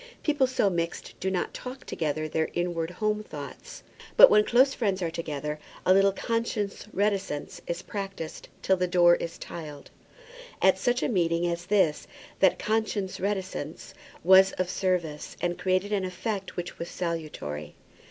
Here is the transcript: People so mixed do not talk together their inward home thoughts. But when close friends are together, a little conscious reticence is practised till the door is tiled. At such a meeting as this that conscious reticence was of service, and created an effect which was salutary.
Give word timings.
People 0.23 0.47
so 0.47 0.67
mixed 0.67 1.13
do 1.19 1.29
not 1.29 1.53
talk 1.53 1.85
together 1.85 2.27
their 2.27 2.49
inward 2.55 2.89
home 2.89 3.21
thoughts. 3.21 3.83
But 4.17 4.31
when 4.31 4.43
close 4.43 4.73
friends 4.73 5.03
are 5.03 5.11
together, 5.11 5.59
a 5.85 5.93
little 5.93 6.11
conscious 6.11 6.87
reticence 6.91 7.61
is 7.67 7.83
practised 7.83 8.49
till 8.63 8.77
the 8.77 8.87
door 8.87 9.13
is 9.17 9.37
tiled. 9.37 9.91
At 10.59 10.79
such 10.79 11.03
a 11.03 11.07
meeting 11.07 11.45
as 11.45 11.67
this 11.67 12.07
that 12.39 12.57
conscious 12.57 13.19
reticence 13.19 13.93
was 14.23 14.53
of 14.53 14.71
service, 14.71 15.37
and 15.39 15.59
created 15.59 15.91
an 15.93 16.03
effect 16.03 16.55
which 16.57 16.79
was 16.79 16.89
salutary. 16.89 17.75